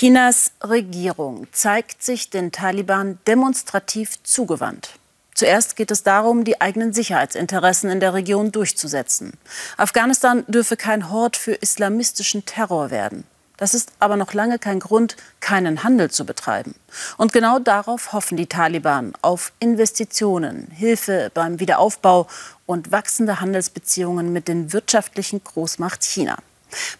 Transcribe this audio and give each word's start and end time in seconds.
Chinas 0.00 0.52
Regierung 0.62 1.46
zeigt 1.52 2.02
sich 2.02 2.30
den 2.30 2.52
Taliban 2.52 3.18
demonstrativ 3.26 4.14
zugewandt. 4.22 4.94
Zuerst 5.34 5.76
geht 5.76 5.90
es 5.90 6.02
darum, 6.02 6.44
die 6.44 6.58
eigenen 6.58 6.94
Sicherheitsinteressen 6.94 7.90
in 7.90 8.00
der 8.00 8.14
Region 8.14 8.50
durchzusetzen. 8.50 9.34
Afghanistan 9.76 10.42
dürfe 10.48 10.78
kein 10.78 11.10
Hort 11.10 11.36
für 11.36 11.52
islamistischen 11.52 12.46
Terror 12.46 12.90
werden. 12.90 13.24
Das 13.58 13.74
ist 13.74 13.92
aber 13.98 14.16
noch 14.16 14.32
lange 14.32 14.58
kein 14.58 14.80
Grund, 14.80 15.16
keinen 15.40 15.84
Handel 15.84 16.10
zu 16.10 16.24
betreiben. 16.24 16.74
Und 17.18 17.34
genau 17.34 17.58
darauf 17.58 18.14
hoffen 18.14 18.38
die 18.38 18.46
Taliban, 18.46 19.12
auf 19.20 19.52
Investitionen, 19.58 20.68
Hilfe 20.74 21.30
beim 21.34 21.60
Wiederaufbau 21.60 22.26
und 22.64 22.90
wachsende 22.90 23.42
Handelsbeziehungen 23.42 24.32
mit 24.32 24.48
den 24.48 24.72
wirtschaftlichen 24.72 25.44
Großmacht 25.44 26.02
China. 26.04 26.38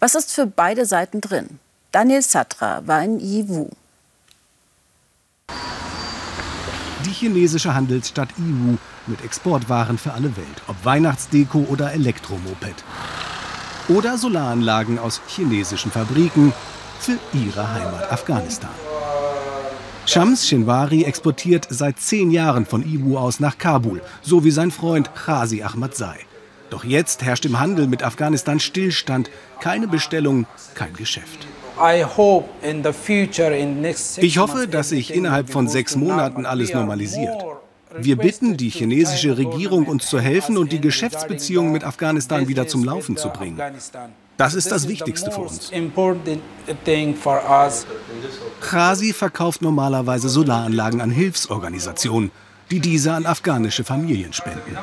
Was 0.01 0.15
ist 0.15 0.35
für 0.35 0.45
beide 0.45 0.85
Seiten 0.85 1.23
drin? 1.23 1.59
Daniel 1.93 2.23
Satra 2.23 2.83
war 2.87 3.03
in 3.03 3.19
Yiwu. 3.19 3.69
Die 7.05 7.11
chinesische 7.11 7.75
Handelsstadt 7.75 8.29
Yiwu 8.39 8.77
mit 9.09 9.25
Exportwaren 9.25 9.99
für 9.99 10.13
alle 10.13 10.37
Welt, 10.37 10.63
ob 10.69 10.85
Weihnachtsdeko 10.85 11.67
oder 11.69 11.93
Elektromoped 11.93 12.85
oder 13.89 14.17
Solaranlagen 14.17 15.01
aus 15.01 15.21
chinesischen 15.27 15.91
Fabriken 15.91 16.53
für 17.01 17.19
ihre 17.33 17.73
Heimat 17.73 18.13
Afghanistan. 18.13 18.71
Shams 20.07 20.47
Shinwari 20.47 21.03
exportiert 21.03 21.67
seit 21.71 21.99
zehn 21.99 22.31
Jahren 22.31 22.67
von 22.67 22.85
Iwu 22.85 23.19
aus 23.19 23.41
nach 23.41 23.59
Kabul, 23.59 24.01
so 24.23 24.45
wie 24.45 24.53
sein 24.53 24.71
Freund 24.71 25.13
Khazi 25.17 25.65
Ahmadzai. 25.65 26.21
Doch 26.71 26.85
jetzt 26.85 27.23
herrscht 27.23 27.47
im 27.47 27.59
Handel 27.59 27.89
mit 27.89 28.05
Afghanistan 28.05 28.61
Stillstand, 28.61 29.29
keine 29.59 29.89
Bestellung, 29.89 30.47
kein 30.75 30.95
Geschäft. 30.95 31.49
Ich 34.21 34.39
hoffe, 34.39 34.69
dass 34.69 34.89
sich 34.91 35.15
innerhalb 35.15 35.51
von 35.51 35.69
sechs 35.69 35.97
Monaten 35.97 36.47
alles 36.47 36.75
normalisiert. 36.75 37.45
Wir 37.99 38.17
bitten 38.17 38.57
die 38.57 38.69
chinesische 38.69 39.37
Regierung, 39.37 39.87
uns 39.87 40.07
zu 40.07 40.21
helfen 40.21 40.57
und 40.59 40.71
die 40.73 40.81
Geschäftsbeziehungen 40.81 41.73
mit 41.73 41.85
Afghanistan 41.85 42.47
wieder 42.47 42.69
zum 42.69 42.85
Laufen 42.85 43.17
zu 43.17 43.31
bringen. 43.31 43.61
Das 44.37 44.55
ist 44.55 44.71
das 44.71 44.89
Wichtigste 44.89 45.31
für 45.31 45.41
uns. 45.41 45.71
Khasi 48.61 49.13
verkauft 49.13 49.61
normalerweise 49.61 50.29
Solaranlagen 50.29 51.01
an 51.01 51.11
Hilfsorganisationen, 51.11 52.31
die 52.71 52.81
diese 52.81 53.13
an 53.13 53.27
afghanische 53.27 53.85
Familien 53.85 54.33
spenden. 54.33 54.79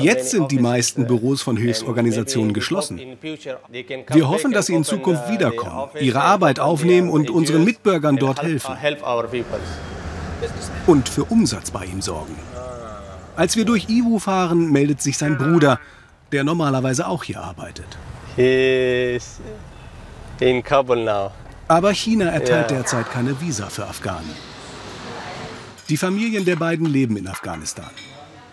Jetzt 0.00 0.30
sind 0.30 0.50
die 0.50 0.58
meisten 0.58 1.06
Büros 1.06 1.42
von 1.42 1.56
Hilfsorganisationen 1.56 2.52
geschlossen. 2.52 3.00
Wir 3.20 4.28
hoffen, 4.28 4.52
dass 4.52 4.66
sie 4.66 4.74
in 4.74 4.84
Zukunft 4.84 5.28
wiederkommen, 5.30 5.90
ihre 6.00 6.20
Arbeit 6.20 6.60
aufnehmen 6.60 7.08
und 7.10 7.30
unseren 7.30 7.64
Mitbürgern 7.64 8.16
dort 8.16 8.42
helfen 8.42 8.76
und 10.86 11.08
für 11.08 11.24
Umsatz 11.24 11.70
bei 11.70 11.84
ihm 11.84 12.02
sorgen. 12.02 12.36
Als 13.36 13.56
wir 13.56 13.64
durch 13.64 13.88
Iwu 13.88 14.18
fahren, 14.18 14.70
meldet 14.70 15.00
sich 15.00 15.16
sein 15.16 15.38
Bruder, 15.38 15.80
der 16.32 16.44
normalerweise 16.44 17.06
auch 17.06 17.24
hier 17.24 17.40
arbeitet. 17.40 17.86
Aber 21.68 21.94
China 21.94 22.26
erteilt 22.26 22.70
derzeit 22.70 23.10
keine 23.10 23.40
Visa 23.40 23.66
für 23.70 23.86
Afghanen. 23.86 24.34
Die 25.88 25.96
Familien 25.96 26.44
der 26.44 26.56
beiden 26.56 26.86
leben 26.86 27.16
in 27.16 27.28
Afghanistan. 27.28 27.90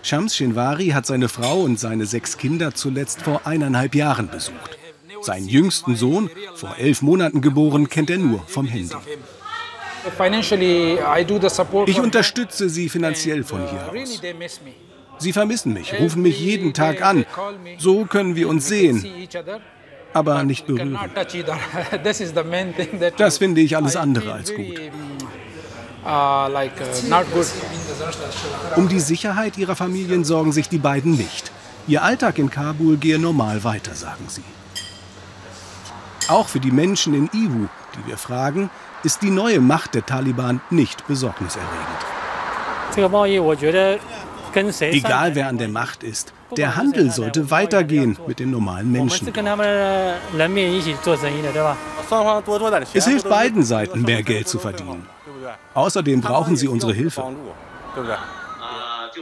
Shams 0.02 0.36
Shinwari 0.36 0.88
hat 0.88 1.06
seine 1.06 1.30
Frau 1.30 1.62
und 1.62 1.80
seine 1.80 2.06
sechs 2.06 2.38
Kinder 2.38 2.74
zuletzt 2.74 3.22
vor 3.22 3.42
eineinhalb 3.46 3.96
Jahren 3.96 4.30
besucht. 4.30 4.78
Seinen 5.22 5.48
jüngsten 5.48 5.96
Sohn, 5.96 6.30
vor 6.56 6.76
elf 6.78 7.02
Monaten 7.02 7.42
geboren, 7.42 7.90
kennt 7.90 8.10
er 8.10 8.18
nur 8.18 8.44
vom 8.48 8.68
Handy. 8.68 8.96
Ich 11.88 12.00
unterstütze 12.00 12.70
sie 12.70 12.88
finanziell 12.88 13.44
von 13.44 13.68
hier 13.68 14.02
aus. 14.02 14.22
Sie 15.18 15.34
vermissen 15.34 15.74
mich, 15.74 15.94
rufen 16.00 16.22
mich 16.22 16.40
jeden 16.40 16.74
Tag 16.74 17.02
an. 17.02 17.26
So 17.78 18.06
können 18.06 18.38
wir 18.38 18.48
uns 18.48 18.68
sehen, 18.68 19.06
aber 20.14 20.44
nicht 20.44 20.66
berühren. 20.66 20.98
Das 23.18 23.38
finde 23.38 23.62
ich 23.62 23.76
alles 23.76 23.96
andere 23.98 24.34
als 24.34 24.54
gut. 24.54 24.80
Uh, 26.10 26.50
um 28.76 28.90
die 28.90 29.00
Sicherheit 29.00 29.60
ihrer 29.60 29.76
Familien 29.76 30.24
sorgen 30.24 30.52
sich 30.52 30.68
die 30.68 30.80
beiden 30.80 31.12
nicht. 31.12 31.52
Ihr 31.86 32.02
Alltag 32.02 32.40
in 32.40 32.50
Kabul 32.50 32.98
gehe 32.98 33.20
normal 33.20 33.64
weiter, 33.64 33.94
sagen 33.94 34.26
sie. 34.28 34.44
Auch 36.28 36.48
für 36.48 36.60
die 36.60 36.72
Menschen 36.72 37.14
in 37.14 37.30
Iwu, 37.32 37.68
die 37.96 38.08
wir 38.08 38.18
fragen, 38.18 38.72
ist 39.04 39.22
die 39.22 39.30
neue 39.30 39.60
Macht 39.60 39.94
der 39.94 40.04
Taliban 40.04 40.62
nicht 40.72 41.06
besorgniserregend. 41.06 41.70
Egal 44.82 45.36
wer 45.36 45.48
an 45.48 45.60
der 45.60 45.70
Macht 45.70 46.02
ist, 46.02 46.34
der 46.58 46.76
Handel 46.76 47.12
sollte 47.12 47.52
weitergehen 47.52 48.18
mit 48.26 48.40
den 48.40 48.50
normalen 48.50 48.92
Menschen. 48.92 49.32
Es 52.96 53.08
hilft 53.08 53.30
beiden 53.30 53.64
Seiten, 53.64 54.02
mehr 54.02 54.24
Geld 54.24 54.48
zu 54.48 54.58
verdienen. 54.58 55.06
Außerdem 55.74 56.22
brauchen 56.22 56.56
sie 56.56 56.68
unsere 56.68 56.94
Hilfe. 56.94 57.24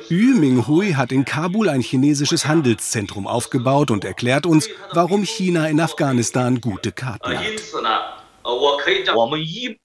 Yu 0.09 0.37
Minghui 0.37 0.93
hat 0.93 1.11
in 1.11 1.25
Kabul 1.25 1.69
ein 1.69 1.81
chinesisches 1.81 2.45
Handelszentrum 2.45 3.27
aufgebaut 3.27 3.91
und 3.91 4.05
erklärt 4.05 4.45
uns, 4.45 4.69
warum 4.93 5.23
China 5.23 5.67
in 5.67 5.79
Afghanistan 5.79 6.61
gute 6.61 6.91
Karten 6.91 7.37
hat. 7.37 7.45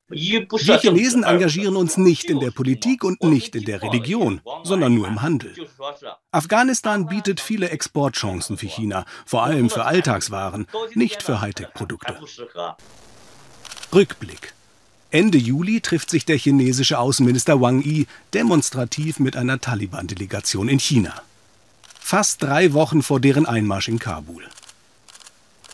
Wir 0.08 0.47
Chinesen 0.78 1.25
engagieren 1.25 1.75
uns 1.75 1.97
nicht 1.97 2.31
in 2.31 2.38
der 2.38 2.52
Politik 2.52 3.02
und 3.02 3.22
nicht 3.22 3.56
in 3.56 3.64
der 3.64 3.82
Religion, 3.82 4.41
sondern 4.62 4.94
nur 4.94 5.08
im 5.08 5.22
Handel. 5.22 5.52
Afghanistan 6.31 7.06
bietet 7.06 7.41
viele 7.41 7.70
Exportchancen 7.70 8.56
für 8.56 8.66
China, 8.66 9.04
vor 9.26 9.42
allem 9.42 9.69
für 9.69 9.84
Alltagswaren, 9.84 10.66
nicht 10.94 11.22
für 11.25 11.41
Hightech-Produkte. 11.41 12.20
Rückblick. 13.92 14.54
Ende 15.12 15.37
Juli 15.37 15.83
trifft 15.83 16.09
sich 16.09 16.25
der 16.25 16.39
chinesische 16.39 16.99
Außenminister 16.99 17.61
Wang 17.61 17.83
Yi 17.83 18.06
demonstrativ 18.33 19.21
mit 19.21 19.37
einer 19.37 19.61
Taliban-Delegation 19.61 20.71
in 20.71 20.81
China. 20.81 21.21
Fast 22.00 22.43
drei 22.43 22.73
Wochen 22.73 23.03
vor 23.03 23.21
deren 23.21 23.45
Einmarsch 23.45 23.89
in 23.89 23.99
Kabul. 23.99 24.43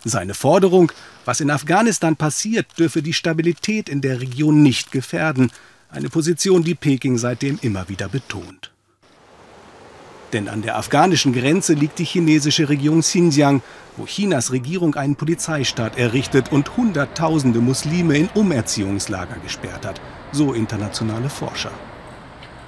Seine 0.04 0.34
Forderung, 0.34 0.90
was 1.24 1.40
in 1.40 1.50
Afghanistan 1.50 2.16
passiert, 2.16 2.66
dürfe 2.80 3.00
die 3.00 3.12
Stabilität 3.12 3.88
in 3.88 4.00
der 4.00 4.20
Region 4.20 4.64
nicht 4.64 4.90
gefährden, 4.90 5.52
eine 5.88 6.08
Position, 6.08 6.64
die 6.64 6.74
Peking 6.74 7.16
seitdem 7.16 7.60
immer 7.62 7.88
wieder 7.88 8.08
betont. 8.08 8.72
Denn 10.32 10.48
an 10.48 10.62
der 10.62 10.76
afghanischen 10.76 11.32
Grenze 11.32 11.72
liegt 11.72 11.98
die 11.98 12.04
chinesische 12.04 12.68
Region 12.68 13.00
Xinjiang, 13.00 13.62
wo 13.96 14.04
Chinas 14.04 14.52
Regierung 14.52 14.94
einen 14.94 15.16
Polizeistaat 15.16 15.96
errichtet 15.96 16.52
und 16.52 16.76
Hunderttausende 16.76 17.60
Muslime 17.60 18.16
in 18.16 18.28
Umerziehungslager 18.34 19.36
gesperrt 19.42 19.86
hat, 19.86 20.00
so 20.32 20.52
internationale 20.52 21.30
Forscher. 21.30 21.72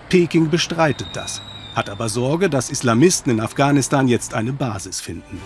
Peking 0.08 0.48
bestreitet 0.48 1.08
das, 1.12 1.42
hat 1.74 1.90
aber 1.90 2.08
Sorge, 2.08 2.48
dass 2.48 2.70
Islamisten 2.70 3.30
in 3.30 3.40
Afghanistan 3.40 4.08
jetzt 4.08 4.34
eine 4.34 4.52
Basis 4.52 5.00
finden. 5.00 5.40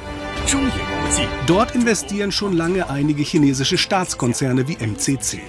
Dort 1.47 1.75
investieren 1.75 2.33
schon 2.33 2.57
lange 2.57 2.89
einige 2.89 3.23
chinesische 3.23 3.77
Staatskonzerne 3.77 4.69
wie 4.69 4.77
MCC. 4.77 5.41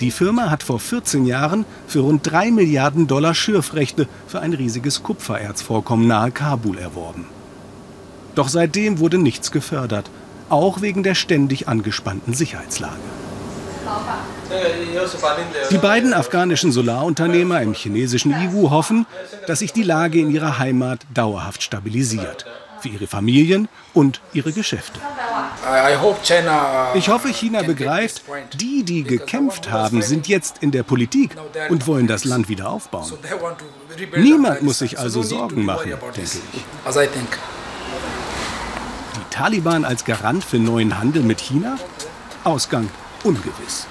Die 0.00 0.10
Firma 0.10 0.50
hat 0.50 0.62
vor 0.62 0.80
14 0.80 1.26
Jahren 1.26 1.64
für 1.86 2.00
rund 2.00 2.28
3 2.30 2.50
Milliarden 2.50 3.06
Dollar 3.06 3.34
Schürfrechte 3.34 4.08
für 4.26 4.40
ein 4.40 4.52
riesiges 4.52 5.02
Kupfererzvorkommen 5.02 6.06
nahe 6.06 6.30
Kabul 6.30 6.78
erworben. 6.78 7.26
Doch 8.34 8.48
seitdem 8.48 8.98
wurde 8.98 9.18
nichts 9.18 9.52
gefördert, 9.52 10.10
auch 10.48 10.80
wegen 10.80 11.02
der 11.02 11.14
ständig 11.14 11.68
angespannten 11.68 12.34
Sicherheitslage. 12.34 12.96
Die 15.70 15.78
beiden 15.78 16.14
afghanischen 16.14 16.72
Solarunternehmer 16.72 17.62
im 17.62 17.74
chinesischen 17.74 18.32
Iwu 18.32 18.70
hoffen, 18.70 19.06
dass 19.46 19.60
sich 19.60 19.72
die 19.72 19.82
Lage 19.82 20.20
in 20.20 20.30
ihrer 20.30 20.58
Heimat 20.58 21.00
dauerhaft 21.12 21.62
stabilisiert 21.62 22.46
für 22.80 22.88
ihre 22.88 23.06
Familien 23.06 23.68
und 23.94 24.20
ihre 24.32 24.52
Geschäfte. 24.52 25.00
Ich 26.94 27.08
hoffe, 27.08 27.28
China 27.28 27.62
begreift, 27.62 28.22
die, 28.54 28.82
die 28.82 29.04
gekämpft 29.04 29.70
haben, 29.70 30.02
sind 30.02 30.26
jetzt 30.28 30.56
in 30.60 30.70
der 30.72 30.82
Politik 30.82 31.36
und 31.68 31.86
wollen 31.86 32.06
das 32.06 32.24
Land 32.24 32.48
wieder 32.48 32.68
aufbauen. 32.68 33.12
Niemand 34.16 34.62
muss 34.62 34.78
sich 34.80 34.98
also 34.98 35.22
Sorgen 35.22 35.64
machen, 35.64 35.90
denke 35.90 36.22
ich. 36.24 36.40
Die 39.14 39.30
Taliban 39.30 39.84
als 39.84 40.04
Garant 40.04 40.44
für 40.44 40.58
neuen 40.58 40.98
Handel 40.98 41.22
mit 41.22 41.40
China? 41.40 41.78
Ausgang 42.44 42.88
ungewiss. 43.22 43.86